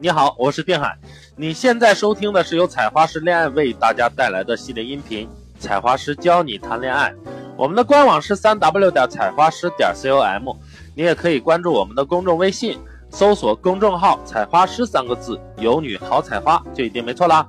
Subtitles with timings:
[0.00, 0.96] 你好，我是定海。
[1.34, 5.26] 你现在收听的是由采花师恋爱为大家带来的系列音频
[5.58, 7.10] 《采花师教你谈恋爱》。
[7.56, 10.54] 我们的官网是三 w 点采花师点 com，
[10.94, 12.78] 你也可以关注我们的公众微信，
[13.10, 17.44] 搜索公众号“采花师”三个字，有女好采花就一定没错啦。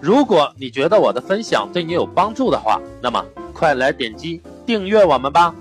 [0.00, 5.54] 如果你觉得我的分享对你有帮助的话，那么快来点击订阅我们吧。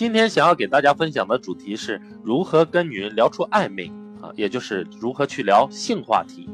[0.00, 6.48] 今天想要给大家分享的主题是如何跟女人聊出暧昧啊，也就是如何去聊性话题。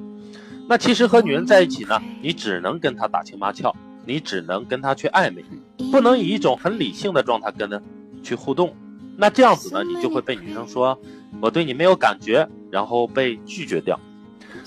[0.69, 3.73] 那其实和女人在一起呢，你只能跟她打情骂俏，
[4.05, 5.45] 你只能跟她去暧昧，
[5.93, 7.81] 不能以一种很理性的状态跟她
[8.21, 8.75] 去互动。
[9.17, 10.99] 那这样子呢，你就会被女生说
[11.41, 13.97] 我对你没有感觉，然后被拒绝掉。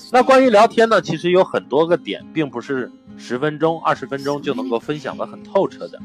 [0.10, 6.00] 那关于聊天呢，其实有很多个点，并不是十分钟、二十分钟就能够分享的很透彻的。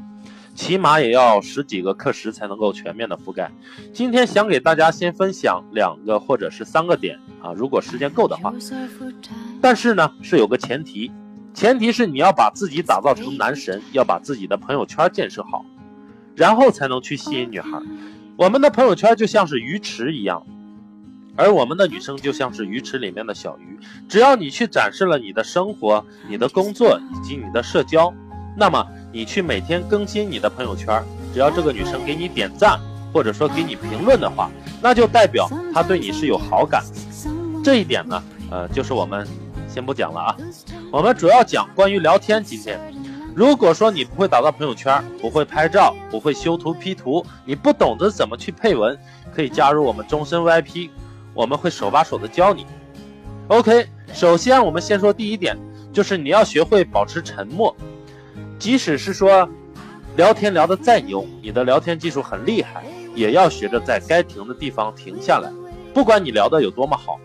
[0.55, 3.51] 起码也要十几个课时才能够全面的覆盖。
[3.93, 8.55] 今天想给大家先分享两个或者是三个点啊，如果时间够的话。
[9.61, 11.11] 但是呢，是有个前提，
[11.53, 15.65] 前提是你要把自己打造成男神，要把自己的朋友圈建设好，
[16.37, 17.71] 然后才能去吸引女孩。
[18.37, 20.47] 我们的朋友圈就像是鱼池一样，
[21.35, 23.77] 而我们的女生就像是鱼池里面的小鱼。
[24.09, 28.15] 只要你去展示了你的生活、你的工作以及你的社交，
[28.57, 28.87] 那么。
[29.15, 31.01] 你去每天更新你的朋友圈，
[31.33, 32.81] 只要这个女生给你点赞，
[33.13, 34.51] 或者说给你评论的话，
[34.83, 36.83] 那就代表她对你是有好感。
[37.63, 39.25] 这一点呢，呃，就是我们
[39.69, 40.37] 先不讲了啊，
[40.91, 42.43] 我们主要讲关于聊天。
[42.43, 42.77] 今天，
[43.37, 48.99] 如果说你不会打造朋友圈，不会拍照，不会修图 P 图，你不懂得怎么去配文，
[49.33, 50.91] 可以加入我们终身 VIP，
[51.35, 52.67] 我们会手把手的教你。
[53.47, 55.57] OK，首先我们先说第一点，
[55.93, 57.73] 就是你要学会保持沉默。
[58.65, 59.47] 即使是说
[60.17, 62.83] 聊天聊得再牛，你的聊天技术很厉害，
[63.15, 65.53] 也要学着在该停的地方停下来。
[65.93, 67.21] 不管你聊的有多么好，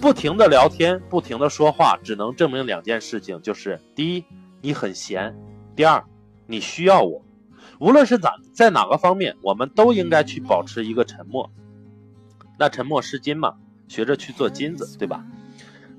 [0.00, 4.24] 不停的聊天，不停的说话，只能证明两件事情：就是第一，
[4.60, 5.32] 你很闲；
[5.76, 6.04] 第二，
[6.48, 7.22] 你需要我。
[7.78, 11.52] 无论是哪在哪个方面，我们都应该去保持一个沉默。
[12.58, 13.54] 那沉默是金嘛，
[13.86, 15.24] 学着去做金子，对吧？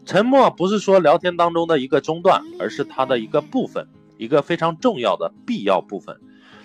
[0.05, 3.87] 沉默不是说聊天当中的一个中断，而是它的一个部分。
[4.21, 6.15] 一个非常重要的必要部分。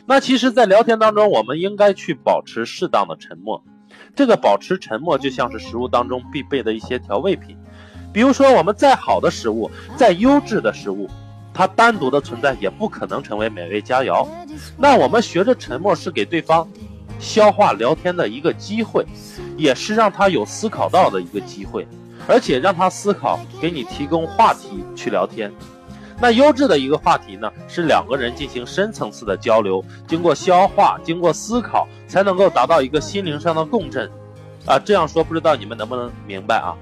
[0.05, 3.65] 那其实，在聊天当中，我们应该去保持适当的沉默。
[4.15, 7.57] 这个保持沉默，就像是食物当中必备的一些调味品。
[8.13, 11.09] 比如说，我们再好的食物，再优质的食物，
[11.55, 14.29] 它单独的存在也不可能成为美味佳肴。
[14.77, 16.69] 那我们学着沉默，是给对方
[17.19, 19.07] 消化聊天的一个机会，
[19.57, 21.89] 也是让他有思考到的一个机会，
[22.29, 25.51] 而且让他思考，给你提供话题去聊天。
[26.19, 34.11] 那优质的一个话题呢，是两个人进行深层次的交流，经过消化，经过思考，才能够达到一个心灵上的共振，
[34.65, 36.75] 啊，这样说不知道你们能不能明白啊？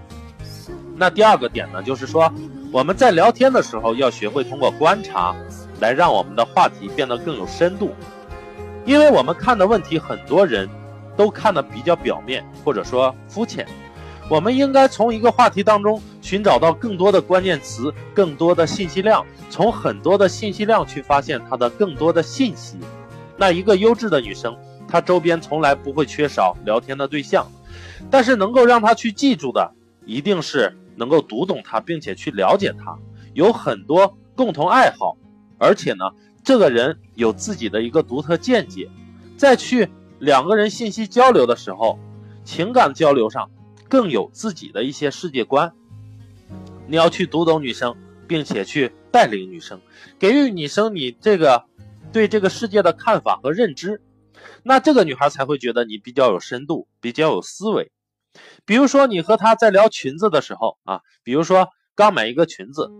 [0.96, 2.32] 那第二个点呢，就是说
[2.70, 5.34] 我们在聊天的时候要学会通过观察，
[5.80, 7.90] 来让我们的话题变得更有深度，
[8.84, 10.68] 因为我们看的问题，很多人
[11.16, 13.66] 都看的比较表面，或者说肤浅。
[14.28, 22.78] 我们应该从一个话题当中寻找到更多的关键词，更多的信息量，从很多的信息量去发现它的更多的信息。
[23.36, 24.56] 那一个优质的女生，
[24.88, 27.46] 她周边从来不会缺少聊天的对象，
[28.10, 29.72] 但是能够让她去记住的，
[30.06, 32.96] 一定是能够读懂她，并且去了解她，
[33.34, 35.18] 有很多共同爱好，
[35.58, 36.04] 而且呢，
[36.42, 38.88] 这个人有自己的一个独特见解，
[39.36, 41.98] 再去两个人信息交流的时候，
[42.42, 43.50] 情感交流上。
[43.88, 45.72] 更有自己的一些世界观，
[46.86, 47.96] 你要去读懂女生，
[48.26, 49.80] 并且去带领女生，
[50.18, 51.64] 给予女生你这个
[52.12, 54.00] 对这个世界的看法和认知，
[54.62, 57.92] 那这个女孩才会觉得你比较有深度，比较有思维。
[58.64, 62.90] 比如说你和她在聊裙子的时候啊，比如说刚买一个裙子，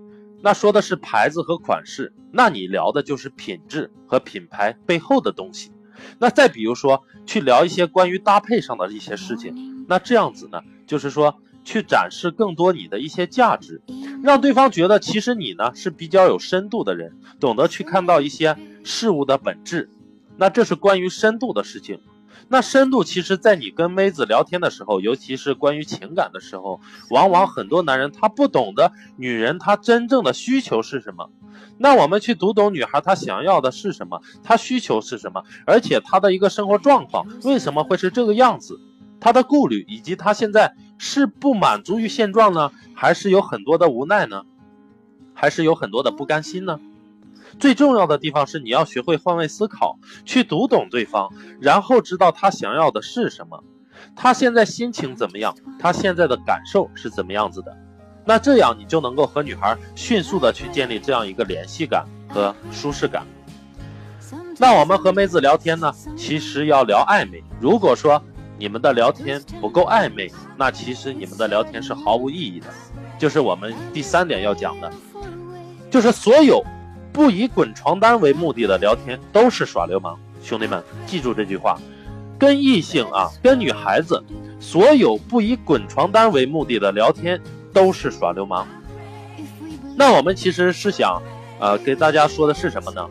[0.42, 5.72] 那说的是牌子和款式，那你聊的就是品质和品牌背后的东西。
[6.18, 10.60] 那再比如说去聊一些关于搭配上的一些事情，那这样子呢？
[10.86, 11.34] 就是说，
[11.64, 13.80] 去展示更多你的一些价值，
[14.22, 19.88] 让对方觉得其实你呢是比较有深度的人，懂得去看到一些事物的本质。
[20.36, 22.00] 那这是关于深度的事情。
[22.48, 31.30] 那深度其实，在你跟妹子聊天的时候，尤其是关于情感的时候，往往很多男人他不懂得女人她真正的需求是什么。
[31.78, 38.78] 那我们去读懂女孩她想要的是什么，她需求是什么，而且她的一个生活状况为什么会是这个样子。
[39.24, 44.42] 他的顾虑，以及他现在是不满足于现状呢，还是有很多的无奈呢，
[45.32, 46.78] 还是有很多的不甘心呢？
[47.58, 53.64] 最重要的地方是你要学会换位思考，去读懂对方，然后知道他想要的是什么。
[54.14, 55.54] 他现在心情怎么样？
[55.78, 57.74] 他现在的感受是怎么样子的？
[58.26, 63.26] 那这样你就能够和女孩迅速的去建立这样一个联系感和舒适感。
[64.58, 67.42] 那我们和妹子聊天呢，其实要聊暧昧。
[67.58, 68.22] 如果说
[68.58, 72.66] 你们的聊天不够暧昧，那其实你们的聊天是毫无意义的。
[73.18, 74.92] 就是我们第三点要讲的，
[75.90, 76.62] 就是所有
[77.12, 80.18] 不以滚床单为目的的聊天都是耍流氓。
[80.42, 81.78] 兄弟们，记住这句话。
[82.36, 84.22] 跟异性啊，跟女孩子，
[84.58, 87.40] 所有不以滚床单为目的的聊天
[87.72, 88.66] 都是耍流氓。
[89.96, 91.22] 那我们其实是想，
[91.60, 93.08] 呃，给大家说的是什么呢？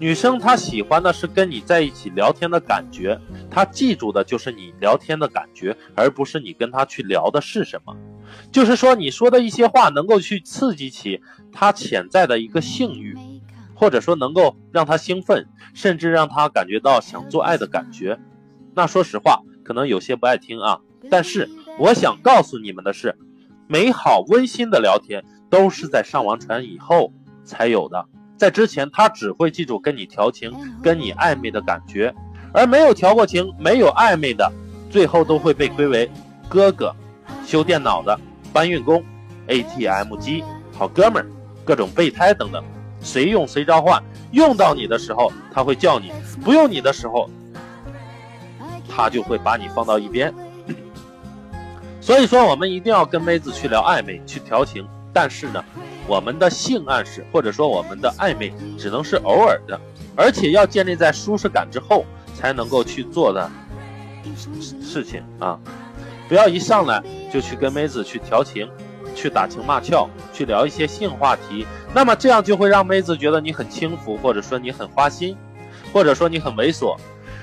[0.00, 3.20] 女生她喜欢的是跟你在一起聊天的感觉，
[3.50, 7.94] 她记住的就是你聊天的感觉，而不是你跟她去聊的是什么。
[8.50, 11.20] 就是说，你说的一些话能够去刺激起
[11.52, 13.14] 她潜在的一个性欲，
[13.74, 18.18] 或者说能够让她兴奋，甚至让她感觉到想做爱的感觉。
[18.74, 20.80] 那说实话，可能有些不爱听啊，
[21.10, 23.18] 但是我想告诉你们的是，
[23.68, 27.12] 美好温馨的聊天都是在上完船以后
[27.44, 28.06] 才有的，
[28.40, 30.50] 在之前他只会记住跟你调情、
[30.82, 32.14] 跟你暧昧的感觉，
[32.54, 34.50] 而没有调过情、没有暧昧的，
[34.88, 36.10] 最后都会被归为
[36.48, 36.96] 哥哥、
[37.44, 38.18] 修电脑的、
[38.50, 39.04] 搬运工、
[39.46, 40.42] ATM 机、
[40.72, 41.26] 好哥们儿、
[41.66, 42.64] 各种备胎等等，
[43.02, 46.10] 谁用谁召唤，用到你的时候他会叫你，
[46.42, 47.28] 不用你的时候。
[48.88, 50.34] 他就会把你放到一边，
[52.00, 54.88] 所以说我们一定要跟妹子去聊暧昧，去调情。
[55.12, 55.64] 但是呢，
[56.10, 59.80] 我们的性暗示或者说我们的暧昧只能是偶尔的，
[60.16, 62.04] 而且要建立在舒适感之后
[62.34, 63.48] 才能够去做的
[64.82, 65.56] 事情啊！
[66.28, 67.00] 不要一上来
[67.32, 68.68] 就去跟妹子去调情，
[69.14, 71.64] 去打情骂俏，去聊一些性话题，
[71.94, 75.36] 那么这样就会让妹子觉得你很轻浮，或者说你很花心，
[75.92, 76.96] 或者说你很猥琐。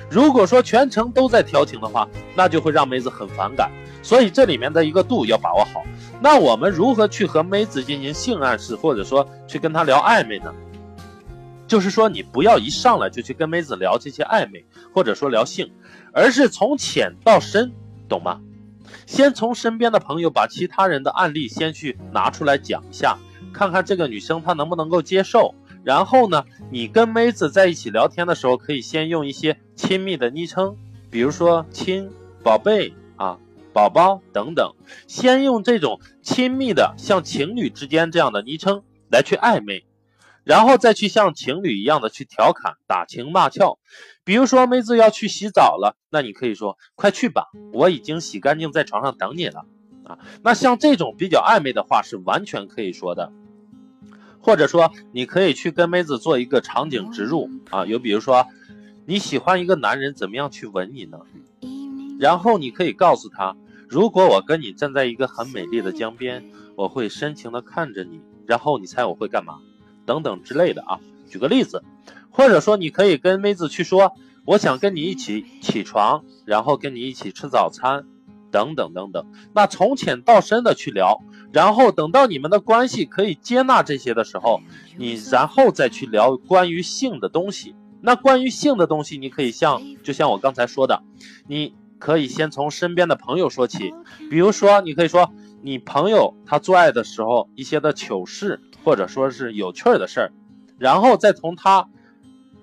[0.10, 2.06] 如果说全程都在调情的话，
[2.36, 3.72] 那就会让妹子很反感，
[4.08, 5.84] 所以这里面的一个度要把握好。
[6.22, 10.54] 那我们如何去和妹子进行性暗示，或者说去跟她聊暧昧呢？
[11.68, 14.64] 就是说你不要一上来就去跟妹子聊这些暧昧，
[14.94, 15.70] 或者说聊性，
[16.14, 17.74] 而是从浅到深，
[18.08, 18.40] 懂吗？
[19.06, 23.18] 先从身边的朋友把其他人的案例先去拿出来讲一下，
[23.52, 25.54] 看看这个女生她能不能够接受。
[25.84, 30.78] 然后呢，你跟妹子在一起聊天的时候，可以先用一些亲密的昵称，
[31.10, 32.10] 比如说亲、
[32.42, 32.94] 宝贝、
[33.78, 34.74] 宝宝等等，
[35.06, 38.82] 先用这种亲密的，像情侣之间这样的昵称
[39.12, 39.86] 来去暧昧，
[40.44, 43.78] 然后再去像情侣一样的去调侃、打情骂俏。
[44.24, 49.66] 比如说妹子要去洗澡了，那你可以说快去吧，我已经洗干净，在床上等你了
[50.06, 50.18] 啊。
[50.42, 53.32] 那像这种比较暧昧的话，是完全可以说的。
[54.42, 58.48] 或者说，你可以去跟妹子做一个场景植入啊，有比如说，
[59.06, 61.20] 你喜欢一个男人怎么样去吻你呢？
[62.20, 63.56] 然后你可以告诉他，
[63.88, 66.46] 如果我跟你站在一个很美丽的江边，
[66.76, 69.60] 我会深情地看着你，然后你猜我会干嘛？
[70.06, 71.00] 等等之类的啊。
[71.30, 71.84] 举个例子，
[72.30, 74.14] 或者说你可以跟妹子去说，
[74.46, 78.06] 我想跟你一起起床，然后跟你一起吃早餐。
[78.50, 84.62] 等等等等，那从浅到深的去聊，然后等到你们的关系可以接纳这些的时候，
[84.98, 87.76] 你然后再去聊关于性的东西。
[88.00, 91.04] 那关于性的东西，你可以像就像我刚才说的，
[91.46, 93.94] 你可以先从身边的朋友说起，
[94.30, 100.32] 比如说你可以说你朋友他做爱的时候一些的糗事，或者说是有趣儿的事儿，
[100.78, 101.88] 然后再从他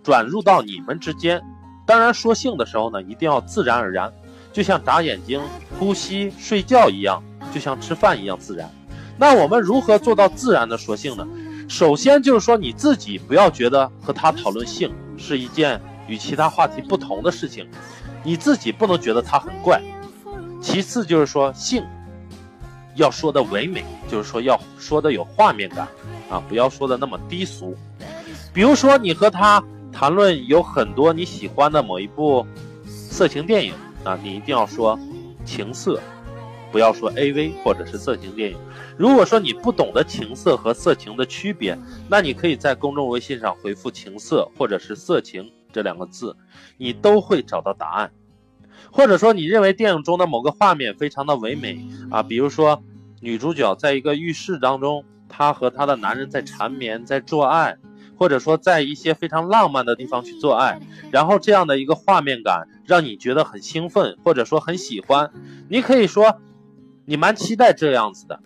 [0.02, 1.42] 转入到你们之间。
[1.86, 4.12] 当然说性的时候呢，一定要自然而然。
[4.52, 5.42] 就像眨眼睛、
[5.78, 7.22] 呼吸、睡觉一样，
[7.52, 8.70] 就像吃饭一样自然。
[9.18, 11.26] 那我们如何做到自然的说性呢？
[11.68, 17.66] 首先就是说你自己不要觉得和他讨论性是一件与其他话题不同的事情，
[18.24, 19.80] 你自己不能觉得他很怪。
[20.60, 21.84] 其次就是说性
[22.96, 25.86] 要说的唯美，就是说要说的有画面感
[26.28, 27.76] 啊，不要说的那么低俗。
[28.52, 29.62] 比如说你和他
[29.92, 32.44] 谈论有很多你喜欢的某一部
[32.86, 33.72] 色情电影。
[34.04, 35.00] 啊，你一定要说
[35.46, 35.98] 情色，
[36.70, 38.58] 不要说 A V 或者是色情电影。
[38.98, 41.74] 如果说你不懂得情色和色情的区别，
[42.06, 46.34] 那你可以在公众微信上回复“情色”或者是“色情”这两个字，
[46.78, 48.12] 你都会找到答案。
[48.90, 52.82] 或者说你认为电影中的某个画面非常的唯美啊，比如说
[53.20, 57.76] 女主角在一个浴室当中，她和她的男人在缠绵，在做爱。
[58.16, 65.32] 或者说，在一些非常浪漫的地方去做爱，然后这样的一个画面感让你觉得很兴奋，或者说很喜欢。
[65.68, 66.40] 你可以说，
[67.06, 68.38] 你蛮期待这样子的。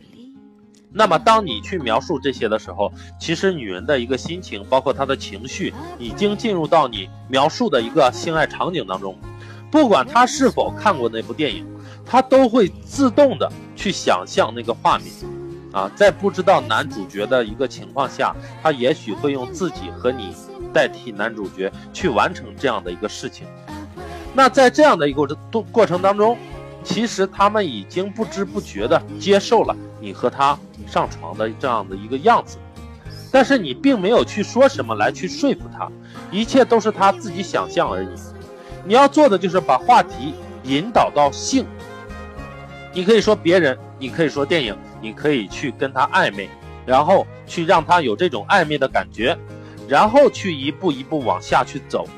[0.91, 9.17] 那么，当你去描述这些的时候，其实女人的一个心情，包括她的情绪，已经进入到你描述的一个性爱场景当中。
[9.71, 11.67] 不管她是否看过那部电影，
[12.07, 15.09] 他都会自动的去想象那个画面，
[15.73, 20.35] 啊，在不知道男主角的一个情况下，他也许会用自己和你
[20.73, 23.47] 代替男主角去完成这样的一个事情。
[24.35, 26.39] 那在这样的一个过过程当中，
[26.89, 32.57] 其实他们已经不知不觉的接受了你和他上床的这样的一个样子，
[33.31, 35.87] 但是你并没有去说什么来去说服他，
[36.31, 38.09] 一切都是他自己想象而已。
[38.85, 41.67] 你要做的就是把话题引导到性，
[42.95, 46.49] 你可以说别人，你可以说电影，你可以去跟他暧昧，
[46.87, 49.37] 然后去让他有这种暧昧的感觉，
[49.87, 52.09] 然后去一步一步往下去走。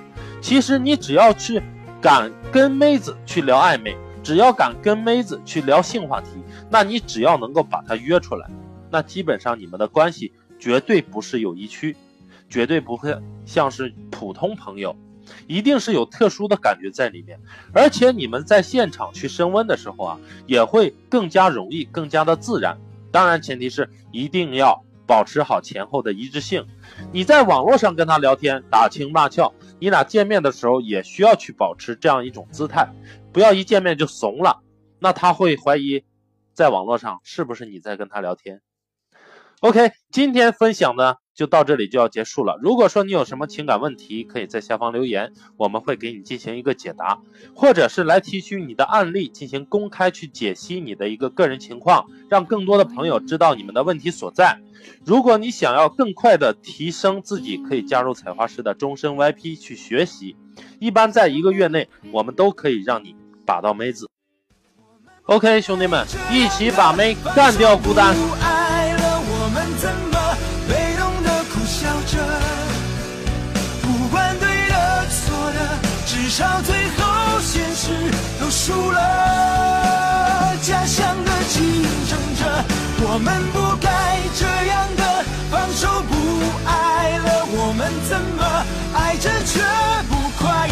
[0.41, 1.61] 其实你只要去
[2.01, 3.97] 敢跟妹子去聊暧昧，
[4.31, 6.29] 只要敢跟妹子去聊性话题，
[6.71, 8.49] 那你只要能够把她约出来，
[8.89, 11.97] 那基本上你们的关系绝对不是友谊区，
[12.49, 13.13] 绝对不会
[13.45, 14.95] 像是普通朋友。
[15.49, 17.41] 一定是有特殊的感觉在里面，
[17.75, 22.79] 而且你们在现场去升温的时候啊，也会更加容易，更加的自然。
[23.11, 26.65] 当然，前提是一定要保持好前后的一致性。
[27.11, 32.87] 你在网络上跟他聊天打情骂俏，你俩见面的时候也需要去保持这样一种姿态，
[33.33, 34.61] 不要一见面就怂了，
[34.99, 36.05] 那他会怀疑，
[36.53, 38.61] 在网络上是不是你在跟他聊天。
[39.61, 42.59] OK，今天分享呢就到这里就要结束了。
[42.63, 47.19] 如果说你有什么情感问题，可以在下方留言，我们会给你进行一个解答，
[47.55, 54.59] 或者是来提取你的案例进行公开去解析你的一个个人情况，让更多的朋友知道你们的问题所在。
[55.05, 60.37] 如果你想要更快的提升自己，可以加入采花师的终身 VIP 去学习，
[60.79, 63.15] 一般在一个月内，我们都可以让你
[63.45, 64.09] 把到妹子。
[65.25, 68.17] OK，兄弟们，一起把妹干掉孤单。
[78.51, 82.65] 输了，家乡的竞争者，
[83.03, 86.13] 我们不该这样的放手不
[86.67, 89.61] 爱了，我们怎么爱着却
[90.09, 90.67] 不快